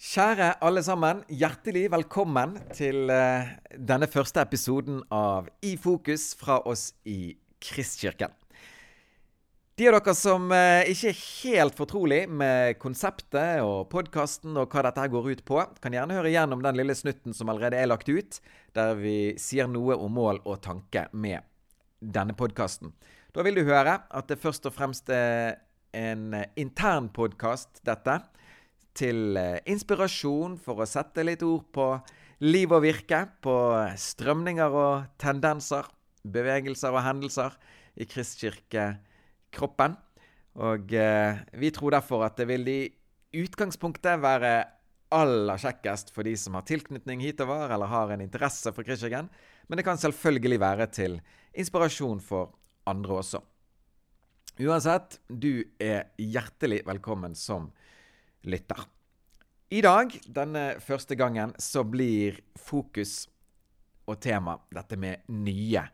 Kjære 0.00 0.54
alle 0.64 0.80
sammen, 0.80 1.18
hjertelig 1.28 1.90
velkommen 1.92 2.54
til 2.72 3.10
eh, 3.12 3.50
denne 3.76 4.06
første 4.08 4.40
episoden 4.40 5.02
av 5.12 5.50
I 5.60 5.74
fokus 5.76 6.30
fra 6.40 6.56
oss 6.64 6.94
i 7.04 7.34
Kristkirken. 7.60 8.32
De 9.76 9.90
av 9.90 9.98
dere 9.98 10.14
som 10.16 10.46
eh, 10.56 10.88
ikke 10.88 11.12
er 11.12 11.20
helt 11.20 11.76
fortrolig 11.76 12.22
med 12.32 12.80
konseptet 12.80 13.60
og 13.60 13.90
podkasten 13.92 14.56
og 14.56 14.72
hva 14.72 14.86
dette 14.88 15.04
går 15.12 15.30
ut 15.34 15.44
på, 15.52 15.60
kan 15.84 15.98
gjerne 15.98 16.16
høre 16.16 16.32
igjennom 16.32 16.64
den 16.64 16.80
lille 16.80 16.96
snutten 16.96 17.36
som 17.36 17.52
allerede 17.52 17.76
er 17.76 17.92
lagt 17.92 18.08
ut, 18.08 18.40
der 18.72 18.96
vi 18.96 19.34
sier 19.36 19.68
noe 19.68 20.00
om 20.00 20.16
mål 20.16 20.40
og 20.46 20.62
tanke 20.64 21.10
med 21.12 21.44
denne 22.00 22.32
podkasten. 22.32 22.96
Da 23.36 23.44
vil 23.44 23.60
du 23.60 23.66
høre 23.68 24.00
at 24.08 24.32
det 24.32 24.40
først 24.40 24.64
og 24.64 24.78
fremst 24.80 25.12
er 25.12 25.60
en 25.92 26.30
intern 26.56 27.12
podkast, 27.12 27.84
dette 27.84 28.22
til 29.00 29.38
eh, 29.40 29.60
inspirasjon 29.72 30.58
for 30.60 30.82
å 30.82 30.88
sette 30.88 31.24
litt 31.24 31.44
ord 31.46 31.66
på 31.74 31.86
liv 32.44 32.72
og 32.72 32.84
virke, 32.84 33.24
på 33.42 33.56
strømninger 34.00 34.76
og 34.82 35.08
tendenser, 35.20 35.88
bevegelser 36.24 36.94
og 36.94 37.04
hendelser 37.04 37.56
i 38.00 38.06
kristkirkekroppen. 38.08 39.96
Og 40.60 40.92
eh, 40.96 41.40
vi 41.60 41.72
tror 41.74 41.96
derfor 41.96 42.26
at 42.26 42.38
det 42.40 42.48
vil 42.50 42.68
i 42.68 42.80
utgangspunktet 43.40 44.20
være 44.22 44.54
aller 45.14 45.58
kjekkest 45.58 46.12
for 46.14 46.26
de 46.26 46.36
som 46.38 46.56
har 46.58 46.66
tilknytning 46.68 47.22
hitover 47.24 47.70
eller 47.74 47.90
har 47.90 48.12
en 48.14 48.22
interesse 48.22 48.70
for 48.74 48.86
Kristkirken, 48.86 49.30
men 49.66 49.78
det 49.78 49.86
kan 49.86 49.98
selvfølgelig 49.98 50.60
være 50.62 50.86
til 50.94 51.18
inspirasjon 51.58 52.22
for 52.22 52.52
andre 52.90 53.18
også. 53.22 53.40
Uansett, 54.60 55.18
du 55.26 55.64
er 55.80 56.10
hjertelig 56.20 56.82
velkommen 56.86 57.34
som 57.38 57.70
lytter. 58.48 58.88
I 59.70 59.84
dag, 59.86 60.10
denne 60.26 60.80
første 60.82 61.14
gangen, 61.14 61.52
så 61.58 61.84
blir 61.86 62.40
fokus 62.58 63.28
og 64.10 64.18
tema 64.22 64.56
dette 64.74 64.96
med 64.98 65.22
nye 65.30 65.84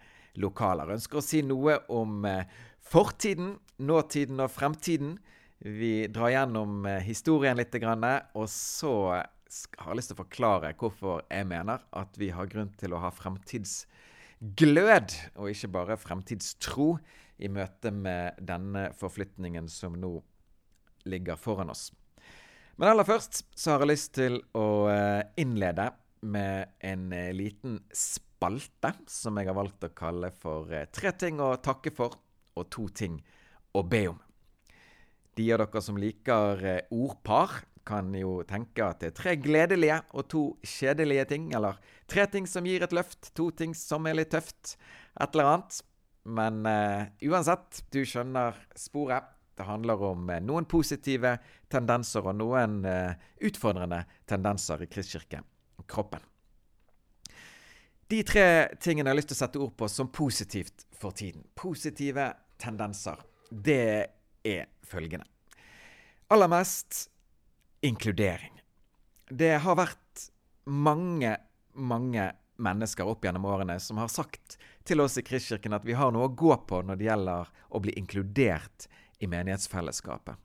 lokaler. 0.41 0.89
Jeg 0.89 0.97
ønsker 1.03 1.20
å 1.20 1.25
si 1.25 1.43
noe 1.45 1.77
om 1.93 2.25
eh, 2.29 2.47
fortiden, 2.81 3.59
nåtiden 3.85 4.41
og 4.41 4.51
fremtiden. 4.55 5.19
Vi 5.61 6.09
drar 6.12 6.31
gjennom 6.33 6.87
eh, 6.89 7.03
historien 7.05 7.57
litt, 7.61 7.75
og 7.77 8.48
så 8.53 8.92
har 9.13 9.91
jeg 9.91 9.97
lyst 9.98 10.09
til 10.13 10.17
å 10.17 10.25
forklare 10.25 10.77
hvorfor 10.81 11.23
jeg 11.29 11.45
mener 11.48 11.79
at 11.97 12.17
vi 12.20 12.31
har 12.33 12.48
grunn 12.48 12.73
til 12.81 12.92
å 12.97 13.03
ha 13.05 13.11
fremtidsglød, 13.13 15.09
og 15.37 15.53
ikke 15.53 15.75
bare 15.77 16.01
fremtidstro, 16.01 16.97
i 17.37 17.53
møte 17.53 17.92
med 17.92 18.41
denne 18.41 18.97
forflytningen 18.97 19.69
som 19.69 19.92
nå 20.01 20.25
ligger 21.05 21.37
foran 21.37 21.69
oss. 21.69 21.92
Men 22.77 22.91
aller 22.91 23.09
først 23.09 23.41
så 23.57 23.73
har 23.73 23.85
jeg 23.85 23.93
lyst 23.95 24.11
til 24.19 24.35
å 24.57 24.67
eh, 24.93 25.23
innlede 25.41 25.89
med 26.29 26.75
en 26.85 27.07
eh, 27.17 27.33
liten 27.33 27.79
spalte 27.89 28.93
som 29.09 29.39
jeg 29.41 29.49
har 29.49 29.57
valgt 29.57 29.87
å 29.87 29.95
kalle 29.97 30.29
for 30.37 30.73
eh, 30.75 30.85
Tre 30.93 31.15
ting 31.17 31.41
å 31.41 31.55
takke 31.65 31.93
for 31.97 32.19
og 32.57 32.69
to 32.73 32.85
ting 32.93 33.17
å 33.77 33.83
be 33.85 34.03
om. 34.11 34.21
De 35.37 35.49
av 35.53 35.61
dere 35.65 35.83
som 35.85 35.97
liker 36.01 36.63
ordpar, 36.97 37.59
kan 37.87 38.09
jo 38.19 38.41
tenke 38.49 38.83
at 38.83 39.03
det 39.03 39.13
er 39.13 39.17
tre 39.17 39.35
gledelige 39.39 40.01
og 40.17 40.27
to 40.33 40.43
kjedelige 40.67 41.27
ting. 41.31 41.51
Eller 41.55 41.79
tre 42.11 42.25
ting 42.33 42.49
som 42.51 42.67
gir 42.67 42.83
et 42.83 42.95
løft, 42.97 43.31
to 43.37 43.51
ting 43.55 43.77
som 43.79 44.09
er 44.11 44.19
litt 44.19 44.33
tøft. 44.35 44.75
Et 45.15 45.37
eller 45.37 45.53
annet. 45.53 45.79
Men 46.27 46.65
uh, 46.67 47.07
uansett, 47.31 47.85
du 47.95 48.01
skjønner 48.03 48.59
sporet. 48.75 49.36
Det 49.57 49.65
handler 49.65 50.03
om 50.03 50.31
eh, 50.31 50.43
noen 50.45 50.67
positive 50.69 51.39
tendenser 51.73 52.27
og 52.29 52.37
noen 52.37 52.83
eh, 52.85 53.15
utfordrende 53.49 54.03
tendenser 54.29 54.85
i 54.85 54.89
Kristkirken 54.91 55.47
og 55.81 55.87
kroppen. 55.89 56.21
De 58.07 58.21
tre 58.23 58.47
tingene 58.79 59.09
jeg 59.09 59.15
har 59.15 59.19
lyst 59.19 59.33
til 59.33 59.39
å 59.39 59.41
sette 59.41 59.63
ord 59.65 59.73
på 59.81 59.89
som 59.91 60.13
positivt 60.13 60.85
for 60.95 61.17
tiden. 61.17 61.43
Positive 61.59 62.29
tendenser. 62.61 63.19
Det 63.51 64.07
er 64.47 64.69
følgende. 64.86 65.27
Aller 66.29 66.51
mest 66.53 67.07
inkludering. 67.86 68.61
Det 69.30 69.57
har 69.64 69.79
vært 69.79 70.29
mange, 70.70 71.33
mange 71.75 72.29
mennesker 72.63 73.09
opp 73.09 73.25
gjennom 73.25 73.48
årene 73.48 73.79
som 73.83 73.98
har 74.01 74.13
sagt 74.13 74.57
til 74.86 75.03
oss 75.03 75.19
i 75.19 75.25
Kristkirken 75.27 75.75
at 75.77 75.85
vi 75.85 75.97
har 75.98 76.13
noe 76.14 76.29
å 76.29 76.36
gå 76.36 76.55
på 76.69 76.80
når 76.86 77.01
det 77.01 77.09
gjelder 77.09 77.51
å 77.69 77.83
bli 77.83 77.97
inkludert 77.98 78.86
i 79.19 79.29
menighetsfellesskapet. 79.31 80.37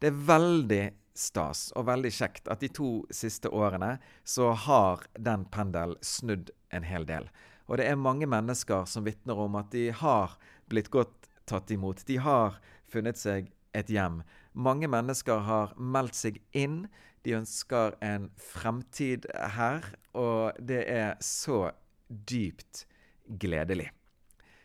Det 0.00 0.10
er 0.10 0.22
veldig 0.28 0.84
stas 1.14 1.68
og 1.78 1.86
veldig 1.88 2.10
kjekt 2.12 2.48
at 2.50 2.62
de 2.64 2.70
to 2.74 2.90
siste 3.14 3.50
årene 3.54 3.96
så 4.26 4.50
har 4.66 5.04
den 5.14 5.46
pendelen 5.54 5.98
snudd 6.02 6.50
en 6.74 6.86
hel 6.86 7.06
del. 7.08 7.28
Og 7.70 7.78
det 7.80 7.86
er 7.88 8.00
mange 8.00 8.26
mennesker 8.28 8.84
som 8.90 9.06
vitner 9.06 9.38
om 9.40 9.56
at 9.56 9.70
de 9.72 9.88
har 9.94 10.34
blitt 10.68 10.90
godt 10.92 11.30
tatt 11.48 11.70
imot. 11.72 12.02
De 12.08 12.18
har 12.20 12.58
funnet 12.90 13.20
seg 13.20 13.48
et 13.74 13.90
hjem. 13.90 14.22
Mange 14.52 14.88
mennesker 14.90 15.44
har 15.48 15.74
meldt 15.78 16.18
seg 16.18 16.40
inn. 16.52 16.84
De 17.24 17.38
ønsker 17.38 17.96
en 18.04 18.28
fremtid 18.36 19.26
her, 19.56 19.86
og 20.12 20.58
det 20.60 20.84
er 20.90 21.16
så 21.24 21.70
dypt 22.08 22.84
gledelig. 23.40 23.88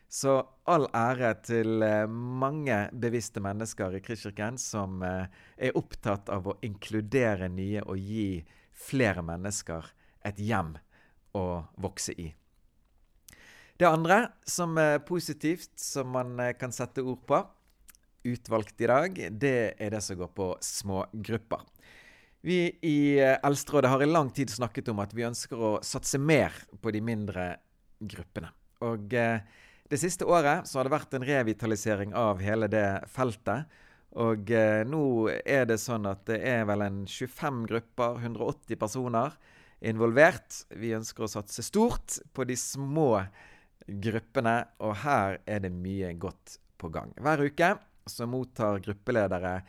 Så 0.09 0.39
all 0.65 0.87
ære 0.97 1.35
til 1.45 1.83
eh, 1.85 2.09
mange 2.09 2.77
bevisste 2.97 3.41
mennesker 3.45 3.93
i 3.93 4.01
Kristkirken 4.01 4.57
som 4.57 5.03
eh, 5.05 5.29
er 5.61 5.77
opptatt 5.77 6.31
av 6.33 6.49
å 6.49 6.55
inkludere 6.65 7.45
nye 7.53 7.83
og 7.85 8.01
gi 8.01 8.41
flere 8.73 9.21
mennesker 9.25 9.85
et 10.25 10.41
hjem 10.41 10.73
å 11.37 11.45
vokse 11.77 12.17
i. 12.17 12.31
Det 13.79 13.87
andre 13.87 14.31
som 14.49 14.73
er 14.81 14.97
positivt, 15.05 15.75
som 15.77 16.09
man 16.17 16.33
eh, 16.41 16.55
kan 16.57 16.73
sette 16.73 17.05
ord 17.05 17.21
på, 17.29 17.43
utvalgt 18.33 18.81
i 18.81 18.89
dag, 18.89 19.21
det 19.29 19.55
er 19.77 19.93
det 19.93 20.01
som 20.03 20.17
går 20.19 20.33
på 20.33 20.49
smågrupper. 20.65 21.61
Vi 22.41 22.63
i 22.81 22.99
Eldsterådet 23.19 23.93
har 23.93 24.01
i 24.01 24.09
lang 24.09 24.33
tid 24.33 24.49
snakket 24.49 24.89
om 24.89 24.99
at 25.03 25.13
vi 25.13 25.27
ønsker 25.27 25.59
å 25.59 25.71
satse 25.85 26.17
mer 26.17 26.55
på 26.81 26.91
de 26.95 27.01
mindre 27.03 27.49
gruppene. 27.99 28.49
Og 28.87 29.13
eh, 29.13 29.43
det 29.89 29.97
siste 29.97 30.25
året 30.29 30.67
så 30.69 30.79
har 30.79 30.87
det 30.87 30.93
vært 30.93 31.15
en 31.17 31.25
revitalisering 31.25 32.15
av 32.17 32.41
hele 32.45 32.69
det 32.69 32.87
feltet. 33.09 33.69
Og 34.21 34.51
eh, 34.53 34.81
nå 34.85 35.29
er 35.41 35.65
det 35.69 35.79
sånn 35.81 36.05
at 36.09 36.23
det 36.29 36.39
er 36.45 36.65
vel 36.69 36.83
en 36.85 37.03
25 37.09 37.63
grupper, 37.69 38.19
180 38.21 38.77
personer 38.81 39.33
involvert. 39.85 40.63
Vi 40.77 40.93
ønsker 40.97 41.25
å 41.25 41.31
satse 41.31 41.65
stort 41.65 42.19
på 42.33 42.45
de 42.45 42.57
små 42.57 43.11
gruppene, 43.89 44.55
og 44.85 44.97
her 45.01 45.39
er 45.49 45.63
det 45.65 45.73
mye 45.73 46.13
godt 46.21 46.59
på 46.79 46.89
gang. 46.93 47.13
Hver 47.17 47.45
uke 47.49 47.73
så 48.09 48.27
mottar 48.29 48.81
gruppeledere 48.85 49.59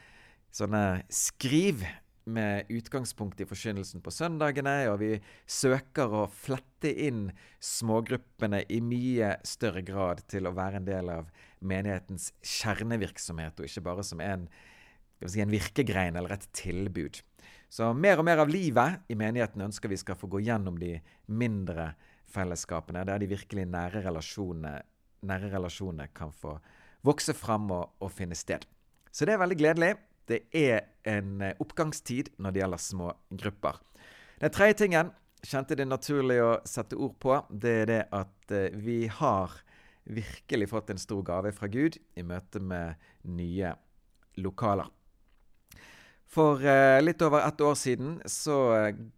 sånne 0.52 1.02
skriv 1.12 1.84
med 2.32 2.70
utgangspunkt 2.72 3.40
i 3.40 3.46
forkynnelsen 3.48 4.02
på 4.04 4.12
søndagene, 4.14 4.74
og 4.92 5.00
vi 5.02 5.10
søker 5.50 6.12
å 6.14 6.24
flette 6.32 6.92
inn 7.06 7.28
smågruppene 7.62 8.62
i 8.72 8.80
mye 8.84 9.34
større 9.46 9.82
grad 9.86 10.22
til 10.30 10.48
å 10.48 10.54
være 10.56 10.80
en 10.80 10.88
del 10.88 11.12
av 11.12 11.30
menighetens 11.60 12.30
kjernevirksomhet, 12.40 13.60
og 13.60 13.68
ikke 13.68 13.84
bare 13.90 14.04
som 14.06 14.22
en, 14.24 14.46
si, 15.26 15.42
en 15.42 15.52
virkegrein 15.52 16.18
eller 16.18 16.38
et 16.38 16.48
tilbud. 16.56 17.20
Så 17.70 17.92
mer 17.94 18.18
og 18.18 18.26
mer 18.26 18.42
av 18.42 18.50
livet 18.50 19.04
i 19.12 19.18
menigheten 19.18 19.62
ønsker 19.68 19.92
vi 19.92 20.00
skal 20.00 20.18
få 20.18 20.30
gå 20.32 20.42
gjennom 20.42 20.78
de 20.80 20.96
mindre 21.30 21.92
fellesskapene, 22.30 23.04
der 23.06 23.22
de 23.22 23.30
virkelig 23.30 23.66
nære 23.70 24.04
relasjonene, 24.06 24.80
nære 25.26 25.50
relasjonene 25.52 26.08
kan 26.16 26.32
få 26.34 26.56
vokse 27.06 27.34
fram 27.36 27.70
og, 27.74 27.92
og 28.02 28.10
finne 28.12 28.38
sted. 28.38 28.66
Så 29.10 29.26
det 29.26 29.34
er 29.34 29.42
veldig 29.42 29.58
gledelig 29.58 29.94
det 30.30 30.44
er 30.56 30.86
en 31.08 31.40
eh, 31.44 31.56
oppgangstid 31.62 32.32
når 32.38 32.54
det 32.54 32.62
gjelder 32.62 32.82
små 32.82 33.10
grupper. 33.42 33.80
Den 34.40 34.54
tredje 34.54 34.78
tingen 34.84 35.12
kjente 35.46 35.76
det 35.76 35.88
naturlig 35.88 36.38
å 36.44 36.52
sette 36.68 36.98
ord 37.00 37.16
på, 37.22 37.36
det 37.50 37.74
er 37.82 37.90
det 37.90 38.00
at 38.16 38.54
eh, 38.54 38.76
vi 38.76 39.04
har 39.10 39.58
virkelig 40.10 40.70
fått 40.70 40.90
en 40.90 41.00
stor 41.00 41.22
gave 41.26 41.52
fra 41.54 41.68
Gud 41.70 41.98
i 42.18 42.24
møte 42.26 42.62
med 42.62 43.00
nye 43.28 43.74
lokaler. 44.40 44.88
For 46.30 46.62
eh, 46.62 47.00
litt 47.02 47.22
over 47.26 47.44
ett 47.44 47.60
år 47.60 47.76
siden 47.78 48.20
så 48.30 48.60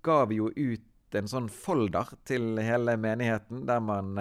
ga 0.04 0.22
vi 0.30 0.40
jo 0.40 0.48
ut 0.56 1.18
en 1.18 1.28
sånn 1.28 1.50
folder 1.52 2.08
til 2.24 2.56
hele 2.64 2.96
menigheten, 2.96 3.66
der 3.68 3.82
man 3.84 4.16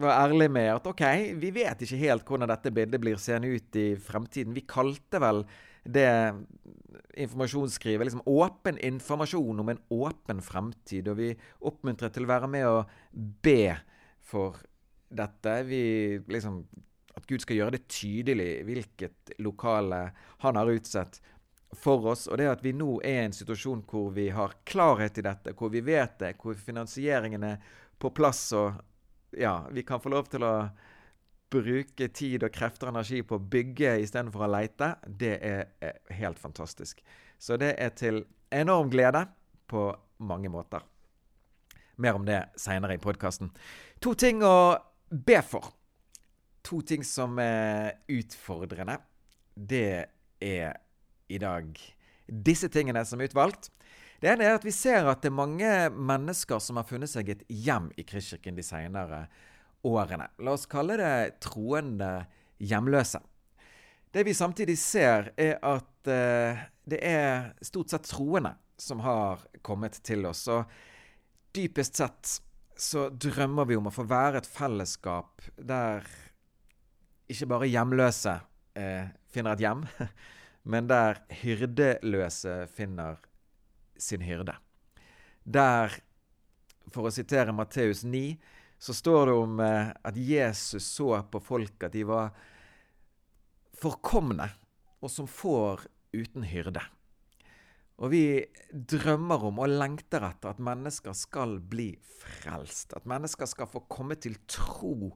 var 0.00 0.24
ærlig 0.24 0.48
med 0.50 0.70
at 0.72 0.86
OK, 0.88 1.02
vi 1.36 1.50
vet 1.52 1.84
ikke 1.84 2.00
helt 2.00 2.28
hvordan 2.28 2.50
dette 2.50 2.72
bildet 2.74 3.00
blir 3.02 3.20
seende 3.20 3.50
ut 3.52 3.76
i 3.76 3.92
fremtiden. 4.00 4.54
Vi 4.56 4.64
kalte 4.68 5.20
vel 5.20 5.42
det 5.84 6.08
informasjonsskrivet 7.18 8.06
liksom 8.06 8.22
åpen 8.30 8.78
informasjon 8.78 9.60
om 9.60 9.72
en 9.72 9.82
åpen 9.92 10.40
fremtid. 10.44 11.10
Og 11.12 11.18
vi 11.18 11.32
oppmuntret 11.60 12.14
til 12.14 12.24
å 12.24 12.32
være 12.32 12.48
med 12.50 12.68
og 12.68 12.94
be 13.44 13.74
for 14.22 14.62
dette. 15.12 15.58
Vi 15.68 15.84
liksom 16.28 16.64
At 17.12 17.26
Gud 17.28 17.42
skal 17.44 17.58
gjøre 17.58 17.74
det 17.74 17.90
tydelig 17.92 18.62
hvilket 18.64 19.34
lokale 19.44 20.14
han 20.40 20.56
har 20.56 20.70
utsett 20.72 21.18
for 21.76 22.06
oss, 22.08 22.26
og 22.28 22.38
det 22.40 22.46
at 22.48 22.62
vi 22.64 22.72
nå 22.72 23.02
er 23.04 23.18
i 23.18 23.26
en 23.26 23.34
situasjon 23.36 23.82
hvor 23.88 24.10
vi 24.16 24.30
har 24.32 24.54
klarhet 24.64 25.18
i 25.20 25.24
dette, 25.24 25.52
hvor 25.52 25.68
vi 25.72 25.82
vet 25.84 26.18
det, 26.20 26.34
hvor 26.40 26.56
finansieringen 26.56 27.44
er 27.44 27.60
på 28.00 28.10
plass, 28.16 28.46
og 28.56 28.80
ja, 29.38 29.66
vi 29.70 29.82
kan 29.82 30.00
få 30.00 30.12
lov 30.12 30.28
til 30.32 30.44
å 30.46 30.54
bruke 31.52 32.08
tid 32.14 32.44
og 32.46 32.52
krefter 32.54 32.88
og 32.88 32.94
energi 32.94 33.20
på 33.26 33.36
å 33.36 33.44
bygge 33.52 33.98
istedenfor 34.04 34.46
å 34.46 34.52
leite, 34.54 34.94
det 35.06 35.34
er, 35.44 35.66
helt 36.16 36.40
fantastisk. 36.40 37.02
Så 37.38 37.58
det 37.60 37.74
er 37.82 37.92
til 37.98 38.22
enorm 38.52 38.90
glede 38.92 39.26
på 39.68 39.90
mange 40.22 40.50
måter. 40.52 40.84
Mer 42.00 42.16
om 42.16 42.24
det 42.26 42.40
seinere 42.60 42.96
i 42.96 43.02
podkasten. 43.02 43.50
To 44.00 44.14
ting 44.18 44.42
å 44.44 44.78
be 45.10 45.40
for. 45.44 45.72
To 46.64 46.80
ting 46.86 47.04
som 47.04 47.36
er 47.42 47.98
utfordrende. 48.10 48.96
Det 49.52 50.06
er 50.40 50.78
i 51.28 51.40
dag 51.42 51.76
disse 52.26 52.70
tingene 52.72 53.04
som 53.04 53.20
er 53.20 53.30
utvalgt. 53.30 53.70
Det 54.22 54.30
ene 54.30 54.46
er 54.46 54.54
at 54.54 54.62
vi 54.62 54.70
ser 54.70 55.08
at 55.10 55.18
det 55.24 55.32
er 55.32 55.34
mange 55.34 55.70
mennesker 55.90 56.60
som 56.62 56.78
har 56.78 56.86
funnet 56.86 57.10
seg 57.10 57.32
et 57.32 57.40
hjem 57.50 57.88
i 57.98 58.04
Kristkirken 58.06 58.54
de 58.54 58.62
senere 58.62 59.24
årene. 59.82 60.28
La 60.38 60.52
oss 60.54 60.68
kalle 60.70 60.94
det 61.00 61.40
troende 61.42 62.10
hjemløse. 62.62 63.18
Det 64.14 64.22
vi 64.22 64.34
samtidig 64.36 64.76
ser, 64.78 65.32
er 65.34 65.56
at 65.66 66.06
uh, 66.06 66.60
det 66.86 67.00
er 67.02 67.50
stort 67.66 67.90
sett 67.90 68.06
troende 68.12 68.54
som 68.78 69.02
har 69.02 69.42
kommet 69.66 69.98
til 70.06 70.22
oss. 70.30 70.44
Og 70.54 70.70
dypest 71.50 71.98
sett 71.98 72.36
så 72.78 73.08
drømmer 73.10 73.66
vi 73.66 73.80
om 73.80 73.90
å 73.90 73.94
få 73.94 74.06
være 74.06 74.38
et 74.38 74.52
fellesskap 74.52 75.42
der 75.58 76.06
ikke 77.30 77.50
bare 77.50 77.70
hjemløse 77.70 78.38
eh, 78.78 79.10
finner 79.32 79.54
et 79.54 79.66
hjem, 79.66 79.84
men 80.72 80.88
der 80.90 81.22
hyrdeløse 81.42 82.56
finner 82.74 83.18
sin 84.02 84.24
hyrde. 84.26 84.54
Der, 85.42 85.94
for 86.92 87.08
å 87.08 87.14
sitere 87.14 87.54
Matteus 87.56 88.04
9, 88.04 88.36
så 88.82 88.94
står 88.94 89.28
det 89.30 89.36
om 89.38 89.60
eh, 89.62 89.92
at 89.94 90.18
Jesus 90.18 90.86
så 90.96 91.14
på 91.30 91.40
folk 91.42 91.86
at 91.86 91.94
de 91.94 92.02
var 92.06 92.32
forkomne, 93.78 94.48
og 95.02 95.10
som 95.10 95.28
får 95.30 95.86
uten 96.14 96.44
hyrde. 96.46 96.82
Og 98.02 98.10
vi 98.10 98.24
drømmer 98.72 99.44
om 99.46 99.60
og 99.62 99.70
lengter 99.70 100.24
etter 100.26 100.50
at 100.50 100.62
mennesker 100.62 101.14
skal 101.14 101.58
bli 101.60 101.92
frelst. 102.02 102.96
At 102.98 103.06
mennesker 103.06 103.46
skal 103.46 103.68
få 103.70 103.84
komme 103.92 104.16
til 104.18 104.38
tro 104.50 105.12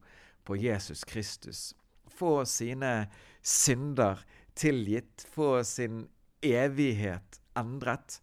på 0.46 0.58
Jesus 0.60 1.02
Kristus. 1.08 1.72
Få 2.06 2.44
sine 2.46 3.08
synder 3.42 4.22
tilgitt, 4.54 5.26
få 5.34 5.64
sin 5.66 6.04
evighet 6.46 7.40
endret. 7.58 8.20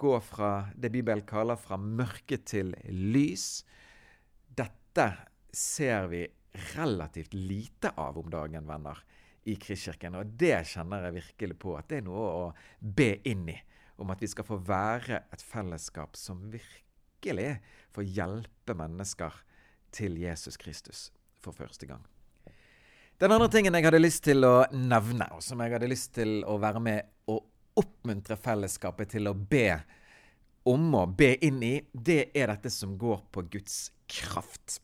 Gå 0.00 0.14
fra 0.24 0.50
det 0.80 0.88
Bibelen 0.94 1.26
kaller 1.28 1.58
fra 1.60 1.76
mørke 1.76 2.38
til 2.48 2.72
lys. 2.88 3.66
Dette 4.56 5.06
ser 5.52 6.06
vi 6.08 6.22
relativt 6.72 7.34
lite 7.36 7.92
av 8.00 8.16
om 8.16 8.30
dagen, 8.32 8.64
venner, 8.68 9.02
i 9.44 9.58
Kristkirken. 9.60 10.16
Og 10.16 10.32
det 10.40 10.54
kjenner 10.72 11.04
jeg 11.04 11.18
virkelig 11.18 11.58
på 11.60 11.74
at 11.76 11.90
det 11.92 12.00
er 12.00 12.06
noe 12.08 12.30
å 12.32 12.46
be 12.80 13.10
inn 13.28 13.44
i. 13.52 13.58
Om 14.00 14.14
at 14.14 14.24
vi 14.24 14.30
skal 14.32 14.48
få 14.48 14.56
være 14.64 15.20
et 15.36 15.44
fellesskap 15.44 16.16
som 16.16 16.46
virkelig 16.48 17.50
får 17.92 18.08
hjelpe 18.08 18.76
mennesker 18.80 19.36
til 19.92 20.16
Jesus 20.22 20.56
Kristus 20.56 21.10
for 21.44 21.52
første 21.52 21.88
gang. 21.90 22.06
Den 23.20 23.36
andre 23.36 23.50
tingen 23.52 23.76
jeg 23.76 23.84
hadde 23.84 24.00
lyst 24.00 24.24
til 24.24 24.48
å 24.48 24.64
nevne, 24.72 25.28
og 25.36 25.44
som 25.44 25.60
jeg 25.60 25.76
hadde 25.76 25.92
lyst 25.92 26.14
til 26.16 26.38
å 26.48 26.56
være 26.56 26.80
med 26.80 27.16
og 27.28 27.49
oppmuntre 27.80 28.36
fellesskapet 28.40 29.16
til 29.16 29.30
å 29.30 29.34
be 29.34 29.80
om 30.68 30.92
og 30.98 31.16
be 31.18 31.32
inn 31.44 31.62
i, 31.64 31.74
det 31.92 32.30
er 32.36 32.52
dette 32.52 32.70
som 32.72 32.96
går 33.00 33.22
på 33.32 33.46
Guds 33.52 33.90
kraft. 34.10 34.80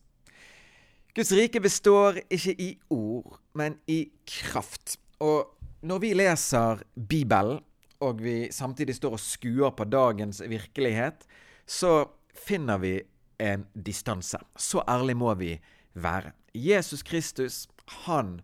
Guds 1.17 1.31
rike 1.33 1.61
består 1.61 2.19
ikke 2.29 2.53
i 2.61 2.71
ord, 2.93 3.39
men 3.57 3.77
i 3.89 4.03
kraft. 4.29 4.97
Og 5.21 5.53
når 5.81 6.01
vi 6.03 6.11
leser 6.17 6.83
Bibelen, 6.93 7.63
og 8.05 8.21
vi 8.21 8.51
samtidig 8.53 8.93
står 8.99 9.15
og 9.17 9.21
skuer 9.21 9.71
på 9.73 9.87
dagens 9.89 10.43
virkelighet, 10.45 11.23
så 11.65 12.05
finner 12.37 12.77
vi 12.77 12.99
en 13.41 13.65
distanse. 13.73 14.37
Så 14.57 14.83
ærlig 14.85 15.17
må 15.17 15.33
vi 15.39 15.55
være. 15.97 16.35
Jesus 16.53 17.01
Kristus 17.01 17.65
han 18.05 18.39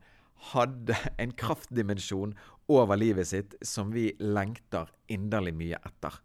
hadde 0.53 0.97
en 1.21 1.31
kraftdimensjon 1.37 2.33
over 2.71 2.97
livet 2.99 3.27
sitt 3.27 3.55
som 3.65 3.91
vi 3.93 4.11
lengter 4.19 4.89
inderlig 5.11 5.53
mye 5.57 5.79
etter. 5.83 6.19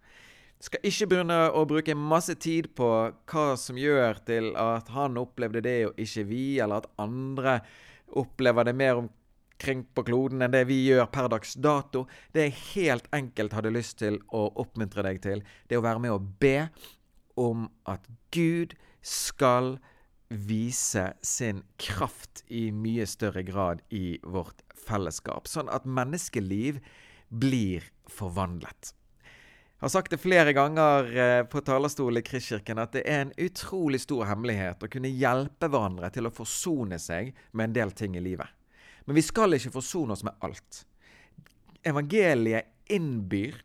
Skal 0.58 0.82
ikke 0.88 1.06
begynne 1.12 1.36
å 1.54 1.62
bruke 1.70 1.94
masse 1.94 2.34
tid 2.42 2.72
på 2.78 2.88
hva 3.30 3.44
som 3.58 3.78
gjør 3.78 4.18
til 4.26 4.50
at 4.58 4.90
han 4.90 5.18
opplevde 5.20 5.62
det 5.62 5.76
og 5.86 6.00
ikke 6.02 6.24
vi, 6.26 6.58
eller 6.58 6.82
at 6.82 6.90
andre 6.98 7.60
opplever 8.18 8.66
det 8.66 8.74
mer 8.74 9.04
omkring 9.04 9.84
på 9.94 10.02
kloden 10.08 10.42
enn 10.42 10.54
det 10.54 10.64
vi 10.66 10.80
gjør 10.88 11.06
per 11.14 11.30
dags 11.30 11.54
dato. 11.54 12.06
Det 12.34 12.48
jeg 12.48 12.58
helt 12.72 13.06
enkelt 13.14 13.54
hadde 13.54 13.74
lyst 13.74 14.00
til 14.02 14.18
å 14.34 14.48
oppmuntre 14.58 15.06
deg 15.06 15.22
til, 15.22 15.44
det 15.70 15.78
er 15.78 15.82
å 15.82 15.86
være 15.86 16.02
med 16.02 16.16
og 16.16 16.26
be 16.42 16.56
om 17.38 17.68
at 17.86 18.02
Gud 18.34 18.74
skal 19.06 19.76
vise 20.28 21.12
sin 21.24 21.62
kraft 21.80 22.44
i 22.48 22.68
mye 22.72 23.06
større 23.08 23.42
grad 23.42 23.80
i 23.88 24.18
vårt 24.22 24.62
fellesskap, 24.76 25.48
sånn 25.48 25.70
at 25.72 25.88
menneskeliv 25.88 26.80
blir 27.28 27.86
forvandlet. 28.12 28.92
Jeg 29.78 29.86
har 29.86 29.92
sagt 29.94 30.10
det 30.10 30.18
flere 30.18 30.52
ganger 30.56 31.08
eh, 31.14 31.40
på 31.46 31.60
talerstolen 31.62 32.18
i 32.18 32.26
Kristkirken 32.26 32.80
at 32.82 32.96
det 32.96 33.04
er 33.06 33.20
en 33.22 33.34
utrolig 33.38 34.00
stor 34.02 34.24
hemmelighet 34.26 34.82
å 34.82 34.90
kunne 34.90 35.12
hjelpe 35.12 35.68
hverandre 35.70 36.10
til 36.10 36.26
å 36.26 36.34
forsone 36.34 36.98
seg 36.98 37.30
med 37.52 37.68
en 37.68 37.76
del 37.76 37.94
ting 37.94 38.16
i 38.18 38.22
livet. 38.24 38.50
Men 39.06 39.14
vi 39.14 39.22
skal 39.22 39.54
ikke 39.54 39.76
forsone 39.76 40.16
oss 40.16 40.24
med 40.26 40.34
alt. 40.42 40.82
Evangeliet 41.86 42.74
innbyr 42.90 43.60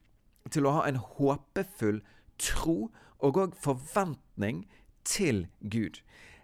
til 0.54 0.68
å 0.69 0.75
ha 0.77 0.86
en 0.86 1.01
håpefull 1.01 2.04
tro 2.38 2.77
og 3.24 3.39
òg 3.42 3.57
forventning 3.63 4.68
til 5.07 5.48
Gud. 5.62 5.98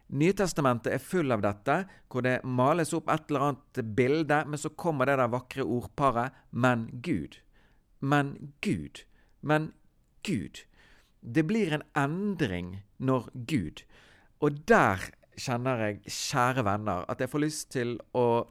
Nytestamentet 0.10 0.96
er 0.96 1.04
full 1.04 1.30
av 1.32 1.44
dette, 1.46 1.76
hvor 2.10 2.26
det 2.26 2.40
males 2.44 2.96
opp 2.98 3.12
et 3.14 3.30
eller 3.30 3.46
annet 3.50 3.82
bilde, 3.96 4.40
men 4.50 4.58
så 4.58 4.72
kommer 4.74 5.06
det 5.06 5.20
der 5.22 5.30
vakre 5.30 5.64
ordparet 5.64 6.34
'men 6.50 6.90
Gud'. 7.06 7.38
Men 8.00 8.54
Gud. 8.62 9.04
Men 9.42 9.74
Gud. 10.24 10.66
Det 11.22 11.44
blir 11.44 11.74
en 11.74 11.84
endring 11.96 12.82
når 12.98 13.30
Gud. 13.46 13.84
Og 14.42 14.66
der 14.66 15.12
kjenner 15.38 15.78
jeg, 15.78 16.02
kjære 16.08 16.64
venner, 16.66 17.06
at 17.08 17.20
jeg 17.20 17.30
får 17.30 17.44
lyst 17.44 17.72
til 17.72 18.00
å 18.16 18.48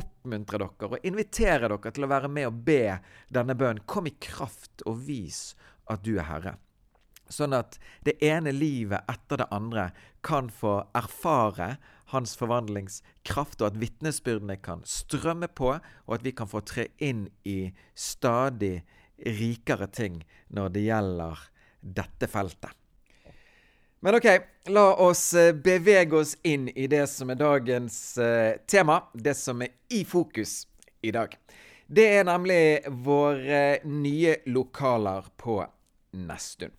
oppmuntre 0.00 0.58
dere 0.58 0.88
og 0.90 1.06
invitere 1.06 1.68
dere 1.68 1.92
til 1.94 2.06
å 2.06 2.10
være 2.10 2.28
med 2.28 2.46
og 2.50 2.64
be 2.66 2.98
denne 3.32 3.56
bønnen. 3.58 3.86
Kom 3.86 4.06
i 4.06 4.16
kraft 4.20 4.84
og 4.86 5.00
vis 5.06 5.54
at 5.90 6.04
du 6.06 6.16
er 6.18 6.28
Herre. 6.28 6.56
Sånn 7.30 7.54
at 7.54 7.78
det 8.06 8.16
ene 8.26 8.52
livet 8.54 9.06
etter 9.10 9.40
det 9.40 9.48
andre 9.54 9.90
kan 10.26 10.50
få 10.52 10.80
erfare 10.98 11.76
hans 12.10 12.34
forvandlingskraft, 12.38 13.60
og 13.62 13.70
at 13.70 13.78
vitnesbyrdene 13.80 14.58
kan 14.62 14.82
strømme 14.88 15.48
på, 15.48 15.76
og 15.78 16.16
at 16.16 16.26
vi 16.26 16.34
kan 16.34 16.50
få 16.50 16.64
tre 16.66 16.88
inn 16.98 17.28
i 17.46 17.70
stadig 17.94 18.80
rikere 19.26 19.86
ting 19.92 20.20
når 20.50 20.74
det 20.74 20.84
gjelder 20.88 21.48
dette 21.80 22.28
feltet. 22.30 22.74
Men 24.00 24.16
OK, 24.16 24.26
la 24.72 24.86
oss 25.04 25.34
eh, 25.36 25.52
bevege 25.52 26.16
oss 26.16 26.32
inn 26.48 26.70
i 26.72 26.86
det 26.88 27.04
som 27.12 27.28
er 27.30 27.36
dagens 27.36 27.96
uh, 28.16 28.56
tema, 28.64 29.02
det 29.12 29.34
som 29.36 29.60
er 29.60 29.74
i 29.92 30.06
fokus 30.08 30.62
i 31.04 31.12
dag. 31.12 31.34
Det 31.84 32.06
er 32.08 32.24
nemlig 32.24 32.88
våre 33.04 33.82
nye 33.84 34.38
lokaler 34.48 35.28
på 35.36 35.58
Nesttun. 36.16 36.72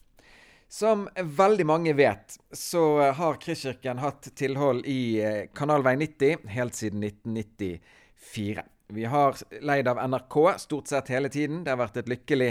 Som 0.71 1.09
veldig 1.15 1.65
mange 1.67 1.93
vet, 1.93 2.37
så 2.55 3.11
har 3.11 3.35
Kristkirken 3.43 3.99
hatt 3.99 4.29
tilhold 4.39 4.85
i 4.87 5.19
eh, 5.19 5.49
Kanalvei 5.51 5.97
90 5.99 6.45
helt 6.47 6.77
siden 6.79 7.03
1994. 7.03 8.63
Vi 8.87 9.03
har 9.11 9.35
leid 9.59 9.89
av 9.91 9.99
NRK 10.07 10.37
stort 10.63 10.87
sett 10.87 11.11
hele 11.11 11.27
tiden. 11.29 11.65
Det 11.65 11.73
har 11.73 11.81
vært 11.81 11.99
et 11.99 12.11
lykkelig 12.13 12.49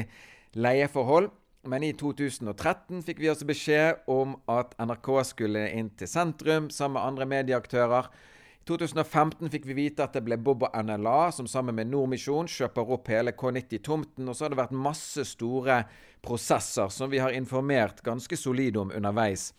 leieforhold. 0.53 1.31
Men 1.65 1.85
i 1.89 1.95
2013 1.97 3.01
fikk 3.09 3.25
vi 3.25 3.33
også 3.33 3.49
beskjed 3.49 4.05
om 4.13 4.37
at 4.53 4.77
NRK 4.77 5.11
skulle 5.31 5.65
inn 5.81 5.89
til 5.97 6.13
sentrum 6.13 6.69
sammen 6.69 6.99
med 6.99 7.07
andre 7.09 7.31
medieaktører. 7.39 8.13
I 8.61 8.67
2015 8.69 9.51
fikk 9.51 9.65
vi 9.67 9.75
vite 9.79 10.05
at 10.05 10.15
det 10.15 10.23
ble 10.27 10.37
Bob 10.39 10.67
og 10.69 10.75
NLA 10.85 11.31
som 11.35 11.49
sammen 11.51 11.75
med 11.79 11.91
Nordmisjon 11.91 12.49
kjøper 12.51 12.93
opp 12.95 13.09
hele 13.11 13.33
K90-tomten. 13.33 14.29
Og 14.29 14.37
så 14.37 14.47
har 14.47 14.53
det 14.53 14.61
vært 14.61 14.77
masse 14.77 15.25
store 15.27 15.83
prosesser 16.23 16.93
som 16.93 17.11
vi 17.11 17.23
har 17.23 17.35
informert 17.35 18.05
ganske 18.07 18.37
solid 18.39 18.77
om 18.79 18.93
underveis 18.95 19.51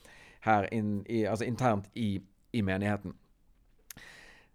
her 0.46 0.70
in, 0.74 1.01
i, 1.10 1.25
altså 1.25 1.50
internt 1.50 1.89
i, 1.98 2.22
i 2.53 2.62
menigheten. 2.65 3.17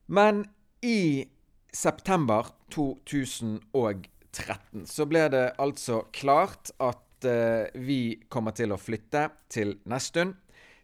Men 0.07 0.47
i 0.87 1.26
september 1.75 2.55
2013 2.73 4.12
2013 4.37 4.87
så 4.87 5.07
ble 5.09 5.26
det 5.33 5.45
altså 5.62 6.03
klart 6.15 6.71
at 6.83 7.26
uh, 7.26 7.67
vi 7.75 8.19
kommer 8.29 8.57
til 8.57 8.73
å 8.73 8.81
flytte 8.81 9.29
til 9.53 9.76
Nesttun. 9.88 10.35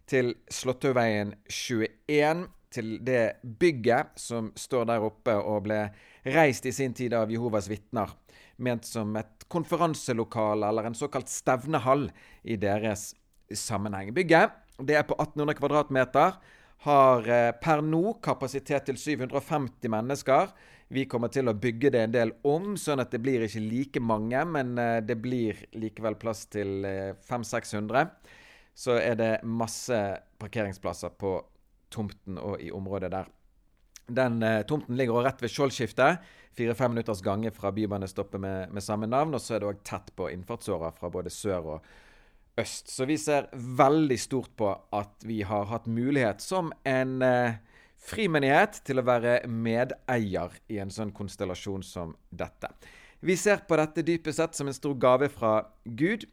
Til 0.09 0.35
Slåttøyveien 0.51 1.35
21. 1.49 2.47
Til 2.73 2.97
det 3.05 3.43
bygget 3.43 4.17
som 4.21 4.51
står 4.57 4.89
der 4.89 5.05
oppe 5.05 5.35
og 5.37 5.67
ble 5.67 5.85
reist 6.25 6.67
i 6.67 6.73
sin 6.73 6.95
tid 6.97 7.15
av 7.17 7.33
Jehovas 7.33 7.69
vitner. 7.71 8.11
Ment 8.63 8.87
som 8.87 9.15
et 9.19 9.47
konferanselokale 9.53 10.69
eller 10.69 10.89
en 10.89 10.97
såkalt 10.97 11.29
stevnehall 11.29 12.09
i 12.43 12.57
deres 12.61 13.13
sammenheng. 13.53 14.13
Bygget 14.17 14.59
det 14.83 14.97
er 14.97 15.07
på 15.07 15.17
1800 15.19 15.59
kvadratmeter. 15.59 16.37
Har 16.83 17.29
eh, 17.31 17.53
per 17.63 17.83
nå 17.87 18.17
kapasitet 18.25 18.89
til 18.89 18.99
750 18.99 19.91
mennesker. 19.93 20.51
Vi 20.93 21.07
kommer 21.09 21.31
til 21.33 21.49
å 21.49 21.55
bygge 21.57 21.93
det 21.95 22.01
en 22.05 22.15
del 22.15 22.33
om, 22.49 22.75
sånn 22.77 23.01
at 23.01 23.13
det 23.15 23.23
blir 23.23 23.45
ikke 23.47 23.63
like 23.63 24.03
mange, 24.03 24.43
men 24.57 24.75
eh, 24.81 24.99
det 25.07 25.17
blir 25.23 25.63
likevel 25.79 26.19
plass 26.21 26.45
til 26.53 26.83
500-600. 27.29 28.03
Eh, 28.03 28.39
Så 28.75 28.97
er 28.97 29.17
det 29.21 29.33
masse 29.45 29.97
parkeringsplasser 30.41 31.13
på 31.21 31.37
tomten 31.93 32.41
og 32.41 32.61
i 32.63 32.73
området 32.75 33.13
der. 33.13 33.31
Den 34.13 34.43
eh, 34.43 34.63
tomten 34.69 34.97
ligger 34.99 35.23
rett 35.25 35.43
ved 35.43 35.53
Skjoldskiftet. 35.53 36.23
Fire-fem 36.57 36.93
minutters 36.93 37.23
gange 37.25 37.53
fra 37.55 37.73
bybanestoppet 37.73 38.41
med, 38.41 38.73
med, 38.73 38.85
samme 38.85 39.09
navn. 39.09 39.35
Og 39.35 39.41
så 39.41 39.57
er 39.57 39.63
det 39.63 39.71
òg 39.71 39.85
tett 39.87 40.11
på 40.17 40.31
innfartsåra 40.33 40.93
fra 40.97 41.11
både 41.13 41.33
sør 41.33 41.77
og 41.77 41.93
øst. 42.61 42.91
Så 42.93 43.07
vi 43.09 43.17
ser 43.21 43.49
veldig 43.53 44.19
stort 44.21 44.53
på 44.59 44.73
at 44.73 45.29
vi 45.29 45.43
har 45.49 45.71
hatt 45.71 45.87
mulighet 45.87 46.43
som 46.45 46.73
en 46.89 47.23
eh, 47.25 47.61
frimenighet 48.03 48.83
til 48.87 49.01
å 49.01 49.07
være 49.07 49.39
medeier 49.47 50.59
i 50.73 50.81
en 50.83 50.91
sånn 50.93 51.15
konstellasjon 51.15 51.87
som 51.87 52.17
dette. 52.31 52.73
Vi 53.23 53.37
ser 53.39 53.63
på 53.69 53.79
dette 53.79 54.03
dypest 54.03 54.41
sett 54.41 54.59
som 54.59 54.67
en 54.67 54.75
stor 54.77 54.97
gave 54.99 55.29
fra 55.31 55.61
Gud. 55.85 56.27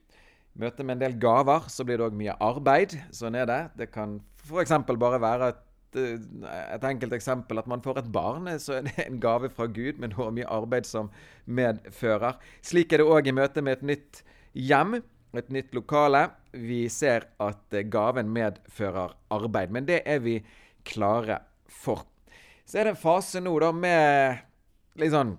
Møte 0.60 0.84
med 0.84 0.98
en 0.98 1.04
del 1.04 1.18
gaver 1.22 1.68
så 1.72 1.86
blir 1.88 2.00
det 2.00 2.08
òg 2.10 2.16
mye 2.20 2.36
arbeid. 2.44 2.96
Sånn 3.16 3.38
er 3.38 3.48
det. 3.50 3.60
Det 3.80 3.90
kan 3.94 4.18
f.eks. 4.44 4.74
bare 4.90 5.20
være 5.22 5.52
et, 5.54 5.62
et, 6.00 6.88
enkelt 6.90 7.14
eksempel 7.16 7.62
at 7.62 7.70
man 7.70 7.84
får 7.86 8.02
et 8.02 8.12
barn. 8.14 8.50
Så 8.60 8.80
er 8.80 8.88
det 8.88 8.96
en 9.06 9.22
gave 9.24 9.52
fra 9.54 9.70
Gud, 9.70 10.02
men 10.02 10.18
har 10.18 10.34
mye 10.36 10.50
arbeid 10.50 10.90
som 10.90 11.12
medfører. 11.46 12.40
Slik 12.66 12.94
er 12.94 13.04
det 13.04 13.10
òg 13.10 13.30
i 13.30 13.36
møte 13.36 13.64
med 13.66 13.80
et 13.80 13.88
nytt 13.94 14.24
hjem, 14.58 15.00
et 15.38 15.54
nytt 15.54 15.76
lokale. 15.78 16.28
Vi 16.52 16.88
ser 16.92 17.30
at 17.40 17.80
gaven 17.94 18.32
medfører 18.34 19.14
arbeid, 19.36 19.72
men 19.76 19.88
det 19.88 20.02
er 20.10 20.24
vi 20.26 20.40
klare 20.88 21.44
for. 21.70 22.04
Så 22.66 22.80
er 22.80 22.90
det 22.90 22.98
en 22.98 23.02
fase 23.02 23.42
nå 23.42 23.54
da 23.62 23.72
med 23.74 24.44
litt 25.00 25.14
sånn 25.14 25.38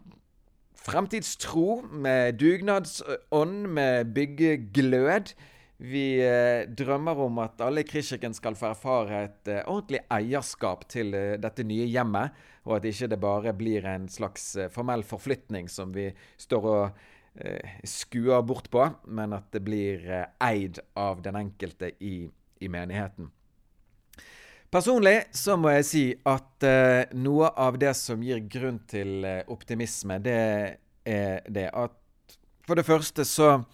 fremtidstro, 0.81 1.83
med 1.93 2.39
dugnadsånd, 2.41 3.67
med 3.69 4.13
byggeglød. 4.15 5.35
Vi 5.81 6.21
eh, 6.21 6.69
drømmer 6.77 7.23
om 7.25 7.39
at 7.41 7.61
alle 7.65 7.81
i 7.85 7.89
Krishiken 7.89 8.35
skal 8.37 8.57
få 8.57 8.73
erfare 8.75 9.23
et 9.25 9.49
eh, 9.49 9.63
ordentlig 9.65 10.03
eierskap 10.13 10.85
til 10.93 11.15
eh, 11.17 11.39
dette 11.41 11.65
nye 11.65 11.89
hjemmet, 11.89 12.37
og 12.69 12.77
at 12.77 12.89
ikke 12.91 13.09
det 13.09 13.21
bare 13.21 13.55
blir 13.57 13.89
en 13.89 14.05
slags 14.13 14.53
formell 14.75 15.05
forflytning 15.09 15.71
som 15.73 15.95
vi 15.97 16.11
står 16.37 16.69
og 16.69 17.01
skuer 17.87 18.43
bort 18.43 18.67
på, 18.75 18.83
men 19.07 19.33
at 19.33 19.47
det 19.55 19.63
blir 19.65 20.03
eid 20.43 20.81
av 20.99 21.23
den 21.25 21.39
enkelte 21.39 21.93
i, 22.03 22.27
i 22.61 22.69
menigheten. 22.69 23.31
Personlig 24.71 25.25
så 25.35 25.57
må 25.59 25.73
jeg 25.75 25.87
si 25.89 26.01
at 26.31 26.63
uh, 26.63 27.03
noe 27.19 27.49
av 27.59 27.75
det 27.83 27.91
som 27.99 28.21
gir 28.23 28.39
grunn 28.47 28.77
til 28.87 29.25
uh, 29.27 29.41
optimisme, 29.51 30.21
det 30.23 30.35
er 31.11 31.41
det 31.51 31.67
at 31.75 31.97
For 32.69 32.79
det 32.79 32.85
første 32.87 33.25
så, 33.27 33.65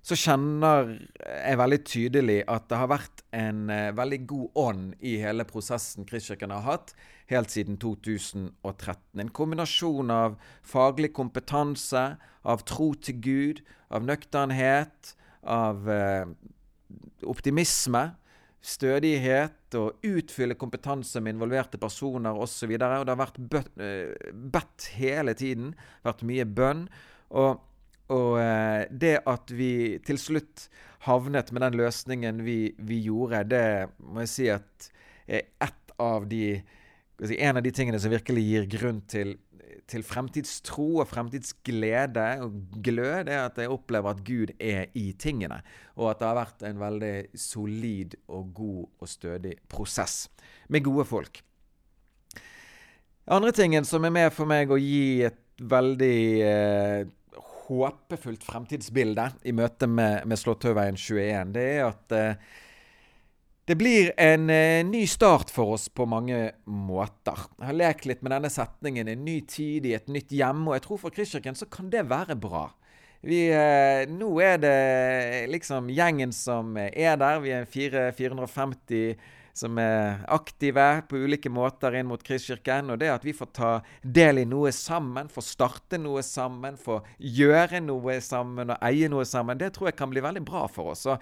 så 0.00 0.16
kjenner 0.16 0.94
jeg 1.20 1.58
veldig 1.60 1.78
tydelig 1.84 2.36
at 2.48 2.64
det 2.70 2.78
har 2.80 2.88
vært 2.88 3.20
en 3.36 3.66
uh, 3.68 3.90
veldig 3.92 4.20
god 4.30 4.62
ånd 4.62 4.86
i 5.04 5.18
hele 5.20 5.44
prosessen 5.44 6.08
Kristkirken 6.08 6.54
har 6.56 6.64
hatt 6.64 6.94
helt 7.28 7.52
siden 7.52 7.76
2013. 7.76 9.20
En 9.20 9.32
kombinasjon 9.36 10.14
av 10.14 10.38
faglig 10.64 11.10
kompetanse, 11.18 12.06
av 12.40 12.64
tro 12.64 12.94
til 12.96 13.20
Gud, 13.20 13.60
av 13.92 14.08
nøkternhet, 14.08 15.12
av 15.44 15.84
optimisme 17.28 18.06
stødighet 18.64 19.76
og 19.78 20.04
utfylle 20.06 20.56
kompetanse 20.58 21.20
med 21.22 21.36
involverte 21.36 21.78
personer 21.80 22.36
osv. 22.36 22.72
Og, 22.74 22.82
og 22.82 23.06
det 23.06 23.14
har 23.14 23.22
vært 23.22 23.80
eh, 23.82 24.32
bedt 24.32 24.90
hele 24.98 25.34
tiden. 25.38 25.72
Vært 26.06 26.24
mye 26.26 26.46
bønn. 26.46 26.86
Og, 27.30 27.62
og, 28.08 28.32
eh, 28.42 28.86
det 28.90 29.18
at 29.28 29.54
vi 29.54 29.72
til 30.06 30.20
slutt 30.20 30.68
havnet 31.06 31.52
med 31.52 31.62
den 31.66 31.78
løsningen 31.78 32.42
vi, 32.46 32.60
vi 32.78 33.02
gjorde, 33.06 33.44
det 33.52 33.66
må 34.02 34.24
jeg 34.24 34.34
si 34.34 34.48
at 34.52 34.90
er 35.28 35.44
et 35.62 35.94
av 36.00 36.24
de 36.30 36.58
en 37.18 37.58
av 37.58 37.64
de 37.64 37.72
tingene 37.74 37.98
som 37.98 38.12
virkelig 38.14 38.44
gir 38.46 38.66
grunn 38.78 39.02
til 39.10 39.36
til 39.88 40.04
fremtidstro 40.04 41.00
og 41.02 41.08
fremtidsglede 41.08 42.26
og 42.44 42.56
glød, 42.84 43.30
er 43.32 43.46
at 43.46 43.58
jeg 43.60 43.72
opplever 43.72 44.12
at 44.12 44.22
Gud 44.26 44.52
er 44.60 44.92
i 44.98 45.12
tingene. 45.18 45.62
Og 45.96 46.10
at 46.10 46.20
det 46.20 46.28
har 46.28 46.38
vært 46.38 46.64
en 46.68 46.80
veldig 46.82 47.14
solid 47.38 48.18
og 48.28 48.50
god 48.54 48.82
og 49.00 49.08
stødig 49.08 49.54
prosess 49.70 50.26
med 50.68 50.84
gode 50.84 51.06
folk. 51.08 51.40
Andre 53.28 53.52
tingen 53.52 53.84
som 53.84 54.04
er 54.04 54.12
med 54.12 54.32
for 54.32 54.48
meg 54.48 54.70
å 54.72 54.80
gi 54.80 55.24
et 55.28 55.40
veldig 55.58 56.20
eh, 56.44 57.08
håpefullt 57.68 58.44
fremtidsbilde 58.46 59.26
i 59.48 59.52
møte 59.56 59.88
med, 59.90 60.24
med 60.28 60.40
Slåttøyveien 60.40 60.96
21, 60.96 61.52
det 61.56 61.66
er 61.74 61.84
at 61.90 62.16
eh, 62.16 62.56
det 63.68 63.74
blir 63.76 64.12
en 64.16 64.48
eh, 64.50 64.80
ny 64.86 65.02
start 65.06 65.50
for 65.52 65.74
oss 65.74 65.90
på 65.92 66.06
mange 66.08 66.38
måter. 66.64 67.42
Jeg 67.58 67.68
har 67.68 67.76
lekt 67.76 68.06
litt 68.08 68.22
med 68.24 68.32
denne 68.32 68.48
setningen 68.48 69.08
'en 69.08 69.24
ny 69.26 69.42
tid 69.44 69.84
i 69.84 69.92
et 69.92 70.08
nytt 70.08 70.32
hjem', 70.32 70.64
og 70.68 70.72
jeg 70.72 70.82
tror 70.86 71.00
for 71.02 71.12
Kristkirken 71.12 71.54
så 71.54 71.68
kan 71.68 71.90
det 71.90 72.08
være 72.08 72.36
bra. 72.40 72.70
Vi, 73.20 73.50
eh, 73.52 74.06
nå 74.08 74.40
er 74.40 74.56
det 74.56 75.50
liksom 75.52 75.90
gjengen 75.92 76.32
som 76.32 76.76
er 76.78 77.16
der. 77.20 77.40
Vi 77.40 77.50
er 77.50 77.66
4, 77.66 78.12
450 78.12 79.16
som 79.52 79.76
er 79.76 80.24
aktive 80.28 81.02
på 81.08 81.18
ulike 81.18 81.50
måter 81.50 81.92
inn 81.98 82.06
mot 82.06 82.22
Kristkirken. 82.22 82.88
Og 82.90 82.98
det 82.98 83.10
at 83.10 83.24
vi 83.26 83.32
får 83.32 83.52
ta 83.52 83.72
del 84.02 84.38
i 84.38 84.46
noe 84.48 84.72
sammen, 84.72 85.28
får 85.28 85.44
starte 85.44 85.98
noe 85.98 86.22
sammen, 86.22 86.78
får 86.78 87.02
gjøre 87.18 87.82
noe 87.84 88.20
sammen 88.20 88.70
og 88.70 88.78
eie 88.80 89.08
noe 89.08 89.26
sammen, 89.28 89.58
det 89.58 89.74
tror 89.74 89.90
jeg 89.90 89.98
kan 89.98 90.08
bli 90.08 90.24
veldig 90.24 90.44
bra 90.46 90.66
for 90.72 90.94
oss. 90.94 91.04
Og 91.10 91.18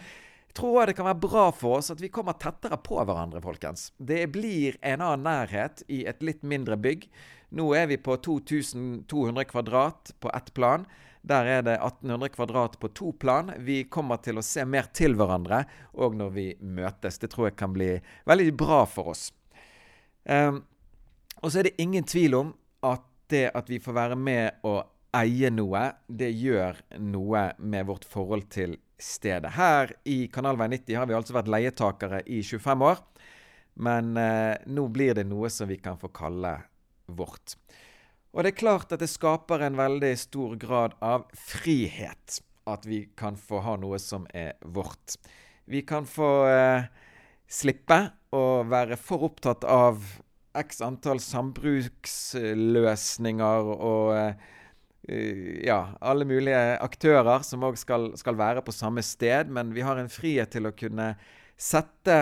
tror 0.57 0.81
jeg 0.81 0.91
det 0.91 0.97
kan 0.99 1.09
være 1.11 1.23
bra 1.23 1.47
for 1.55 1.79
oss 1.79 1.93
at 1.93 2.01
vi 2.03 2.11
kommer 2.13 2.37
tettere 2.41 2.79
på 2.81 2.99
hverandre, 2.99 3.43
folkens. 3.45 3.91
Det 3.99 4.25
blir 4.33 4.79
en 4.81 5.05
annen 5.05 5.27
nærhet 5.27 5.83
i 5.93 6.05
et 6.09 6.23
litt 6.25 6.45
mindre 6.47 6.79
bygg. 6.81 7.07
Nå 7.57 7.69
er 7.79 7.91
vi 7.91 7.99
på 8.01 8.17
2200 8.25 9.45
kvadrat 9.51 10.15
på 10.21 10.33
ett 10.35 10.53
plan. 10.57 10.87
Der 11.27 11.49
er 11.51 11.63
det 11.67 11.75
1800 11.81 12.33
kvadrat 12.35 12.79
på 12.81 12.89
to 12.95 13.13
plan. 13.13 13.51
Vi 13.59 13.85
kommer 13.91 14.21
til 14.23 14.39
å 14.39 14.45
se 14.47 14.65
mer 14.65 14.91
til 14.95 15.17
hverandre 15.19 15.65
òg 15.95 16.15
når 16.19 16.35
vi 16.35 16.47
møtes. 16.61 17.19
Det 17.19 17.33
tror 17.33 17.51
jeg 17.51 17.59
kan 17.59 17.75
bli 17.75 17.97
veldig 18.31 18.53
bra 18.59 18.85
for 18.87 19.13
oss. 19.15 19.29
Um, 20.23 20.63
og 21.43 21.51
så 21.51 21.61
er 21.61 21.69
det 21.69 21.83
ingen 21.83 22.07
tvil 22.07 22.39
om 22.39 22.53
at 22.87 23.03
det 23.31 23.49
at 23.59 23.71
vi 23.71 23.81
får 23.83 23.97
være 23.97 24.19
med 24.19 24.63
å 24.67 24.79
eie 25.17 25.51
noe, 25.53 25.89
det 26.07 26.31
gjør 26.37 26.79
noe 27.03 27.49
med 27.59 27.89
vårt 27.89 28.07
forhold 28.09 28.49
til 28.53 28.77
stedet. 28.99 29.53
Her 29.57 29.93
i 30.09 30.27
Kanalvei 30.33 30.69
90 30.73 31.01
har 31.01 31.07
vi 31.09 31.17
altså 31.17 31.37
vært 31.37 31.51
leietakere 31.53 32.23
i 32.27 32.43
25 32.43 32.85
år. 32.87 33.03
Men 33.77 34.17
eh, 34.17 34.57
nå 34.73 34.89
blir 34.89 35.15
det 35.17 35.27
noe 35.29 35.51
som 35.53 35.69
vi 35.69 35.77
kan 35.83 35.99
få 36.01 36.09
kalle 36.17 36.55
vårt. 37.07 37.57
Og 38.33 38.45
det 38.45 38.51
er 38.53 38.61
klart 38.61 38.93
at 38.93 39.01
det 39.01 39.11
skaper 39.13 39.61
en 39.65 39.77
veldig 39.79 40.19
stor 40.21 40.57
grad 40.61 40.93
av 41.05 41.25
frihet 41.37 42.41
at 42.67 42.87
vi 42.89 43.09
kan 43.17 43.37
få 43.39 43.61
ha 43.65 43.77
noe 43.81 43.99
som 44.03 44.27
er 44.35 44.53
vårt. 44.61 45.17
Vi 45.67 45.83
kan 45.87 46.07
få 46.09 46.47
eh, 46.51 46.85
slippe 47.49 48.11
å 48.35 48.63
være 48.67 48.97
for 49.01 49.23
opptatt 49.29 49.65
av 49.65 50.03
x 50.57 50.81
antall 50.85 51.21
sambruksløsninger 51.23 53.65
og 53.77 54.17
eh, 54.17 54.35
ja, 55.07 55.95
alle 56.01 56.27
mulige 56.27 56.61
aktører 56.83 57.45
som 57.47 57.65
òg 57.67 57.79
skal, 57.79 58.11
skal, 58.19 58.39
være 58.39 58.65
på 58.67 58.75
samme 58.75 59.05
sted. 59.07 59.51
Men 59.53 59.75
vi 59.77 59.85
har 59.87 60.01
en 60.01 60.11
frihet 60.11 60.51
til 60.55 60.67
å 60.67 60.75
kunne 60.77 61.13
sette 61.57 62.19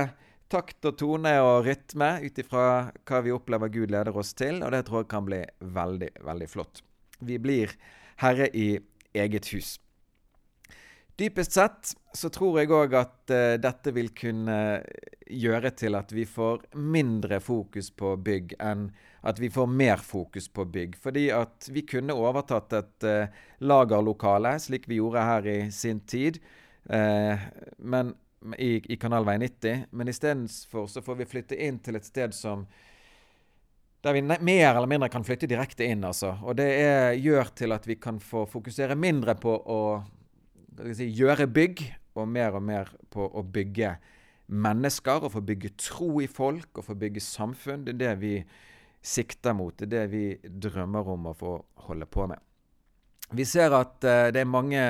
takt 0.52 0.84
og 0.86 0.98
tone 1.00 1.32
og 1.42 1.64
rytme 1.66 2.10
ut 2.22 2.38
ifra 2.38 2.66
hva 3.08 3.22
vi 3.24 3.32
opplever 3.34 3.72
Gud 3.72 3.94
leder 3.94 4.16
oss 4.16 4.34
til, 4.36 4.60
og 4.62 4.74
det 4.74 4.84
tror 4.86 5.02
jeg 5.02 5.12
kan 5.14 5.26
bli 5.26 5.40
veldig, 5.74 6.10
veldig 6.26 6.50
flott. 6.50 6.84
Vi 7.24 7.40
blir 7.42 7.72
herre 8.22 8.50
i 8.52 8.76
eget 9.14 9.48
hus. 9.54 9.78
Dypest 11.16 11.52
sett 11.52 11.92
så 12.14 12.28
tror 12.30 12.56
jeg 12.58 12.72
òg 12.74 12.94
at 12.98 13.30
uh, 13.30 13.54
dette 13.62 13.92
vil 13.94 14.08
kunne 14.16 14.56
gjøre 15.30 15.70
til 15.78 15.94
at 15.94 16.10
vi 16.12 16.24
får 16.26 16.64
mindre 16.74 17.38
fokus 17.42 17.92
på 17.94 18.16
bygg 18.18 18.56
enn 18.62 18.88
at 19.24 19.38
vi 19.40 19.48
får 19.50 19.68
mer 19.70 20.02
fokus 20.04 20.50
på 20.52 20.66
bygg. 20.68 20.96
Fordi 21.00 21.28
at 21.32 21.68
vi 21.72 21.84
kunne 21.86 22.16
overtatt 22.18 22.74
et 22.76 23.06
uh, 23.06 23.44
lagerlokale, 23.62 24.56
slik 24.60 24.88
vi 24.90 24.98
gjorde 24.98 25.22
her 25.24 25.46
i 25.48 25.58
sin 25.72 26.02
tid, 26.02 26.40
uh, 26.90 27.46
men, 27.78 28.10
i, 28.58 28.76
i 28.92 28.98
Kanalvei 29.00 29.38
90. 29.40 29.86
Men 29.94 30.10
istedenfor 30.10 30.90
så 30.90 31.04
får 31.04 31.22
vi 31.22 31.30
flytte 31.30 31.60
inn 31.62 31.78
til 31.78 31.96
et 32.00 32.10
sted 32.10 32.34
som 32.36 32.66
der 34.04 34.18
vi 34.18 34.20
mer 34.26 34.74
eller 34.74 34.90
mindre 34.90 35.08
kan 35.08 35.24
flytte 35.24 35.48
direkte 35.48 35.86
inn. 35.88 36.04
altså. 36.04 36.34
Og 36.42 36.58
det 36.58 36.68
er, 36.82 37.14
gjør 37.16 37.54
til 37.56 37.72
at 37.72 37.86
vi 37.88 37.96
kan 37.96 38.18
få 38.20 38.44
fokusere 38.50 38.98
mindre 39.00 39.38
på 39.40 39.54
å 39.56 39.80
si, 40.94 41.08
gjøre 41.14 41.48
bygg, 41.50 41.84
og 42.14 42.28
mer 42.30 42.54
og 42.54 42.62
mer 42.62 42.90
på 43.10 43.26
å 43.26 43.42
bygge 43.42 43.96
mennesker. 44.46 45.26
Og 45.26 45.34
få 45.34 45.44
bygge 45.44 45.74
tro 45.80 46.10
i 46.22 46.30
folk, 46.30 46.70
og 46.78 46.88
få 46.88 46.96
bygge 46.98 47.22
samfunn. 47.24 47.86
Det 47.86 47.96
er 47.96 48.02
det 48.02 48.14
vi 48.22 48.34
sikter 49.04 49.56
mot. 49.56 49.76
Det 49.76 49.86
er 49.86 49.94
det 49.94 50.08
vi 50.12 50.26
drømmer 50.66 51.14
om 51.14 51.30
å 51.30 51.36
få 51.36 51.58
holde 51.88 52.08
på 52.08 52.28
med. 52.30 52.40
Vi 53.34 53.44
ser 53.48 53.72
at 53.72 54.04
uh, 54.04 54.28
det 54.34 54.42
er 54.42 54.48
mange 54.48 54.82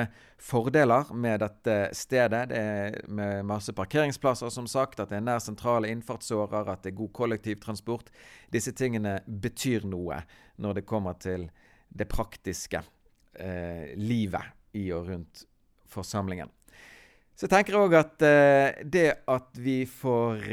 fordeler 0.43 1.09
med 1.15 1.39
dette 1.41 1.77
stedet. 1.95 2.43
Det 2.51 2.59
er 2.59 2.97
med 3.07 3.45
masse 3.47 3.73
parkeringsplasser, 3.73 4.51
som 4.53 4.67
sagt. 4.69 4.99
At 4.99 5.11
det 5.11 5.21
er 5.21 5.25
nær 5.25 5.41
sentrale 5.43 5.89
innfartsårer, 5.93 6.67
at 6.69 6.83
det 6.83 6.93
er 6.93 6.99
god 6.99 7.13
kollektivtransport. 7.15 8.11
Disse 8.53 8.75
tingene 8.75 9.17
betyr 9.25 9.87
noe 9.89 10.21
når 10.61 10.81
det 10.81 10.85
kommer 10.87 11.17
til 11.19 11.47
det 11.89 12.09
praktiske 12.11 12.83
uh, 12.83 13.85
livet 13.95 14.75
i 14.75 14.89
og 14.91 15.09
rundt 15.09 15.45
forsamlingen. 15.91 16.51
Så 17.35 17.47
jeg 17.47 17.55
tenker 17.55 17.79
òg 17.79 17.97
at 17.99 18.23
eh, 18.23 18.83
det 18.83 19.09
at 19.27 19.57
vi 19.59 19.83
får 19.89 20.45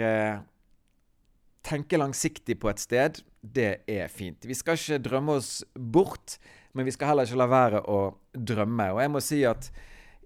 tenke 1.63 2.01
langsiktig 2.01 2.57
på 2.59 2.73
et 2.73 2.83
sted, 2.83 3.21
det 3.43 3.85
er 3.91 4.11
fint. 4.11 4.43
Vi 4.43 4.57
skal 4.59 4.79
ikke 4.79 4.99
drømme 5.03 5.39
oss 5.39 5.61
bort. 5.75 6.41
Men 6.73 6.89
vi 6.89 6.95
skal 6.95 7.13
heller 7.13 7.29
ikke 7.29 7.41
la 7.41 7.49
være 7.53 7.83
å 7.91 7.99
drømme. 8.33 8.93
Og 8.95 9.03
jeg 9.03 9.13
må 9.13 9.21
si 9.25 9.43
at 9.49 9.69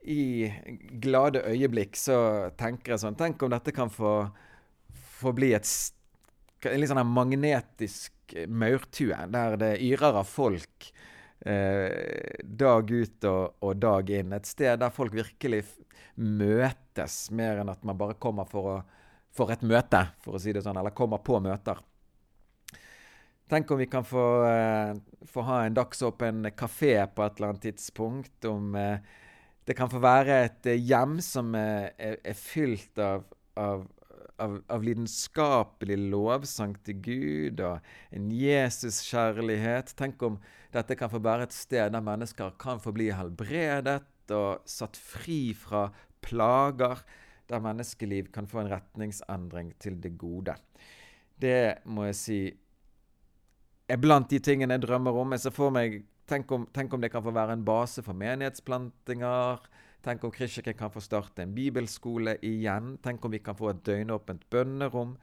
i 0.07 0.47
glade 1.03 1.43
øyeblikk 1.51 1.99
så 1.99 2.19
tenker 2.59 2.95
jeg 2.95 3.03
sånn 3.03 3.17
Tenk 3.19 3.43
om 3.43 3.51
dette 3.51 3.75
kan 3.75 3.91
få, 3.91 4.29
få 5.19 5.33
bli 5.35 5.51
et 5.57 5.67
en 6.67 6.81
litt 6.81 6.91
sånn 6.91 7.03
magnetisk 7.15 8.35
maurtue, 8.51 9.15
der 9.31 9.59
det 9.61 9.75
yrer 9.87 10.17
av 10.23 10.27
folk 10.27 10.89
eh, 11.47 12.43
dag 12.43 12.91
ut 12.91 13.26
og, 13.31 13.57
og, 13.62 13.75
dag 13.81 14.12
inn. 14.19 14.35
Et 14.37 14.49
sted 14.49 14.81
der 14.83 14.95
folk 14.95 15.15
virkelig 15.17 15.65
møtes, 16.17 17.26
mer 17.31 17.62
enn 17.62 17.73
at 17.73 17.85
man 17.87 17.99
bare 17.99 18.17
kommer 18.21 18.49
for, 18.50 18.76
å, 18.76 19.12
for 19.35 19.53
et 19.55 19.65
møte, 19.67 20.07
for 20.25 20.37
å 20.37 20.43
si 20.43 20.55
det 20.57 20.65
sånn, 20.65 20.79
eller 20.81 20.97
kommer 20.97 21.23
på 21.25 21.41
møter. 21.45 21.83
Tenk 23.47 23.71
om 23.71 23.79
vi 23.79 23.87
kan 23.87 24.05
få, 24.05 24.25
eh, 24.49 24.97
få 25.31 25.45
ha 25.47 25.61
en 25.65 25.75
dagsåpen 25.75 26.50
kafé 26.59 27.07
på 27.07 27.23
et 27.23 27.37
eller 27.37 27.53
annet 27.53 27.62
tidspunkt. 27.69 28.45
Om 28.45 28.75
eh, 28.75 28.99
det 29.67 29.76
kan 29.79 29.91
få 29.91 30.00
være 30.03 30.41
et 30.49 30.69
hjem 30.75 31.21
som 31.23 31.55
er, 31.55 31.95
er, 31.99 32.35
fylt 32.35 32.99
av, 32.99 33.23
av, 33.59 33.87
av, 34.43 34.59
av, 34.73 34.83
lidenskapelig 34.85 35.97
lovsang 36.11 36.75
til 36.87 37.00
Gud 37.05 37.62
og 37.64 37.87
en 38.14 38.28
Jesus-kjærlighet. 38.35 39.95
Tenk 39.99 40.23
om 40.26 40.40
dette 40.75 40.97
kan 40.99 41.12
få 41.12 41.21
være 41.25 41.49
et 41.49 41.57
sted 41.57 41.95
der 41.95 42.05
mennesker 42.05 42.57
kan 42.61 42.83
få 42.83 42.93
bli 42.97 43.11
helbredet 43.14 44.02
og 44.35 44.66
satt 44.69 44.99
fri 44.99 45.55
fra 45.57 45.88
plager. 46.25 47.02
Der 47.47 47.62
menneskeliv 47.62 48.33
kan 48.35 48.49
få 48.50 48.64
en 48.64 48.73
retningsendring 48.73 49.73
til 49.83 50.00
det 50.02 50.16
gode. 50.19 50.57
Det 51.38 51.83
må 51.87 52.09
jeg 52.09 52.19
si 52.19 52.40
er 53.87 54.00
blant 54.02 54.31
de 54.31 54.40
tingene 54.43 54.75
jeg 54.75 54.87
drømmer 54.87 55.16
om. 55.21 55.35
Jeg 55.37 55.47
ser 55.47 55.55
for 55.55 55.75
meg 55.75 56.00
tenk 56.26 56.50
om, 56.52 56.66
tenk 56.75 56.95
om, 56.95 57.02
det 57.02 57.12
kan 57.12 57.25
få 57.25 57.35
være 57.35 57.55
en 57.55 57.64
base 57.66 58.02
for 58.02 58.19
menighetsplantinger. 58.19 59.62
Tenk 60.07 60.25
om 60.25 60.31
Kristkirken 60.31 60.75
kan 60.79 60.91
få 60.91 61.01
starte 61.01 61.43
en 61.43 61.55
bibelskole 61.55 62.37
igjen. 62.47 62.93
Tenk 63.03 63.25
om 63.25 63.33
vi 63.35 63.41
kan 63.43 63.57
få 63.59 63.73
et 63.73 63.81
døgnåpent 63.89 64.45
bønnerom. 64.54 65.17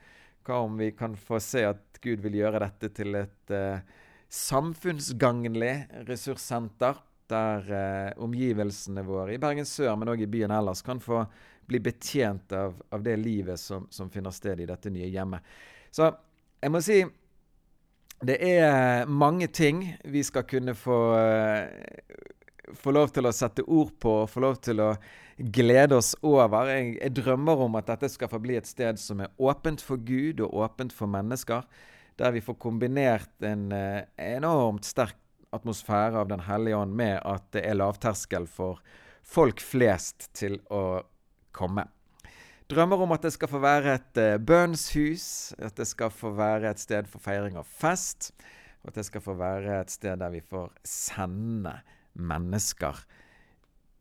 Hva 0.44 0.58
om 0.66 0.76
vi 0.76 0.90
kan 0.92 1.16
få 1.16 1.40
se 1.40 1.62
at 1.70 2.02
Gud 2.04 2.20
vil 2.26 2.36
gjøre 2.42 2.60
dette 2.66 2.90
til 2.98 3.16
et 3.16 3.54
uh, 3.56 3.80
samfunnsgagnlig 4.28 5.72
ressurssenter, 6.10 7.00
der 7.32 7.72
uh, 7.72 8.26
omgivelsene 8.26 9.06
våre 9.08 9.38
i 9.38 9.40
Bergen 9.40 9.64
sør, 9.64 9.96
men 9.96 10.12
òg 10.12 10.26
i 10.26 10.32
byen 10.36 10.52
ellers, 10.52 10.84
kan 10.84 11.00
få 11.00 11.22
bli 11.64 11.80
betjent 11.80 12.52
av, 12.52 12.76
av 12.92 13.08
det 13.08 13.16
livet 13.24 13.64
som, 13.64 13.88
som 13.88 14.12
finner 14.12 14.36
sted 14.36 14.60
i 14.60 14.68
dette 14.68 14.92
nye 14.92 15.08
hjemmet. 15.08 15.48
Så 15.96 16.12
jeg 16.60 16.76
må 16.76 16.84
si 16.84 17.00
det 18.24 18.36
er 18.52 19.08
mange 19.08 19.48
ting 19.48 19.86
vi 20.12 20.28
skal 20.28 20.44
kunne 20.44 20.76
få, 20.76 21.00
uh, 21.16 22.43
få 22.72 22.94
lov 22.96 23.12
til 23.14 23.28
å 23.28 23.34
sette 23.36 23.66
ord 23.68 23.92
på, 24.02 24.16
få 24.30 24.44
lov 24.44 24.60
til 24.64 24.82
å 24.84 24.92
glede 25.38 25.98
oss 26.00 26.14
over. 26.24 26.70
Jeg, 26.72 26.94
jeg, 27.00 27.16
drømmer 27.20 27.66
om 27.66 27.80
at 27.80 27.90
dette 27.92 28.10
skal 28.12 28.32
få 28.32 28.40
bli 28.44 28.58
et 28.60 28.70
sted 28.70 29.00
som 29.02 29.24
er 29.24 29.34
åpent 29.42 29.84
for 29.84 30.02
Gud 30.02 30.44
og 30.46 30.54
åpent 30.66 30.94
for 30.96 31.12
mennesker. 31.12 31.66
Der 32.20 32.36
vi 32.36 32.44
får 32.46 32.60
kombinert 32.62 33.46
en 33.46 33.72
uh, 33.74 34.04
enormt 34.22 34.86
sterk 34.86 35.18
atmosfære 35.54 36.18
av 36.18 36.30
Den 36.32 36.46
hellige 36.48 36.78
ånd 36.78 36.96
med 36.98 37.20
at 37.26 37.50
det 37.54 37.66
er 37.68 37.78
lavterskel 37.78 38.48
for 38.50 38.82
folk 39.26 39.62
flest 39.62 40.32
til 40.38 40.60
å 40.74 41.04
komme. 41.54 41.86
Drømmer 42.72 43.04
om 43.06 43.12
at 43.14 43.26
det 43.26 43.34
skal 43.36 43.52
få 43.52 43.60
være 43.62 43.98
et 43.98 44.22
uh, 44.22 44.38
bønnshus, 44.42 45.54
at 45.60 45.76
det 45.78 45.90
skal 45.90 46.14
få 46.14 46.34
være 46.38 46.72
et 46.72 46.82
sted 46.82 47.10
for 47.10 47.22
feiring 47.22 47.58
av 47.60 47.68
fest, 47.70 48.32
og 48.82 48.94
at 48.94 49.02
det 49.02 49.08
skal 49.08 49.24
få 49.24 49.36
være 49.40 49.82
et 49.82 49.94
sted 49.94 50.22
der 50.22 50.32
vi 50.34 50.42
får 50.46 50.72
sende 50.88 51.76
mennesker 52.14 53.04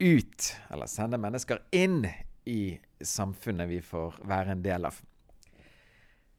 ut, 0.02 0.52
eller 0.72 0.90
sende 0.90 1.18
mennesker 1.20 1.62
inn 1.70 2.04
i 2.48 2.76
samfunnet 3.02 3.70
vi 3.70 3.80
får 3.84 4.18
være 4.26 4.56
en 4.56 4.62
del 4.64 4.88
av. 4.88 4.96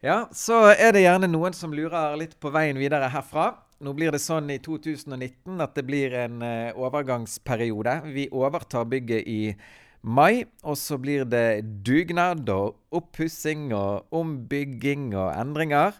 Ja, 0.04 0.26
så 0.36 0.66
er 0.74 0.92
det 0.92 1.06
gjerne 1.06 1.30
noen 1.32 1.56
som 1.56 1.72
lurer 1.76 2.18
litt 2.20 2.36
på 2.44 2.52
veien 2.52 2.80
videre 2.80 3.08
herfra. 3.14 3.54
Nå 3.84 3.94
blir 3.96 4.12
det 4.12 4.20
sånn 4.24 4.52
i 4.52 4.60
2019 4.64 5.64
at 5.64 5.78
det 5.78 5.86
blir 5.88 6.16
en 6.26 6.44
uh, 6.44 6.76
overgangsperiode. 6.80 7.96
Vi 8.12 8.28
overtar 8.32 8.88
bygget 8.92 9.28
i 9.28 9.40
mai. 10.04 10.44
Og 10.64 10.78
så 10.80 11.00
blir 11.00 11.24
det 11.28 11.64
dugnad 11.88 12.50
og 12.52 12.78
oppussing 12.96 13.72
og 13.76 14.12
ombygging 14.16 15.14
og 15.16 15.32
endringer 15.32 15.96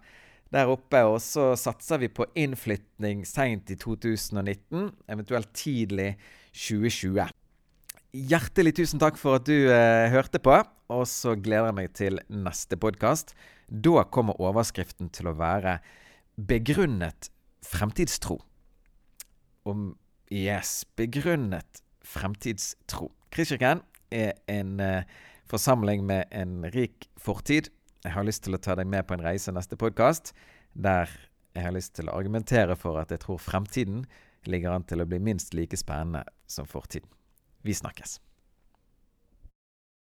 der 0.54 0.72
oppe. 0.72 1.02
Og 1.10 1.20
så 1.24 1.52
satser 1.60 2.02
vi 2.04 2.12
på 2.14 2.28
innflytning 2.40 3.26
seint 3.28 3.72
i 3.74 3.78
2019, 3.80 4.92
eventuelt 5.12 5.52
tidlig 5.58 6.14
2020. 6.54 7.28
Hjertelig 8.14 8.76
tusen 8.78 9.02
takk 9.02 9.18
for 9.18 9.40
at 9.40 9.48
du 9.50 9.56
eh, 9.74 10.12
hørte 10.14 10.38
på, 10.44 10.60
og 10.94 11.04
så 11.10 11.34
gleder 11.34 11.72
jeg 11.72 11.78
meg 11.80 11.94
til 11.98 12.22
neste 12.30 12.78
podkast. 12.78 13.34
Da 13.68 14.04
kommer 14.06 14.38
overskriften 14.38 15.10
til 15.10 15.32
å 15.32 15.38
være 15.40 15.80
'Begrunnet 16.38 17.30
fremtidstro'. 17.66 18.42
Om 19.66 19.96
Yes, 20.34 20.86
begrunnet 20.98 21.84
fremtidstro. 22.02 23.12
Kristkirken 23.30 23.84
er 24.10 24.34
en 24.50 24.80
eh, 24.80 25.04
forsamling 25.50 26.06
med 26.06 26.26
en 26.32 26.64
rik 26.74 27.06
fortid. 27.22 27.70
Jeg 28.04 28.12
har 28.18 28.26
lyst 28.28 28.44
til 28.44 28.58
å 28.58 28.60
ta 28.60 28.76
deg 28.76 28.90
med 28.92 29.06
på 29.08 29.16
en 29.16 29.24
reise 29.24 29.54
neste 29.56 29.78
podkast, 29.80 30.34
der 30.76 31.08
jeg 31.56 31.64
har 31.64 31.72
lyst 31.76 31.94
til 31.96 32.10
å 32.10 32.18
argumentere 32.18 32.76
for 32.76 33.00
at 33.00 33.14
jeg 33.14 33.22
tror 33.24 33.40
fremtiden 33.40 34.04
ligger 34.50 34.74
an 34.76 34.84
til 34.84 35.00
å 35.00 35.08
bli 35.08 35.22
minst 35.24 35.54
like 35.56 35.78
spennende 35.80 36.26
som 36.52 36.68
fortiden. 36.68 37.08
Vi 37.64 37.72
snakkes. 37.72 38.18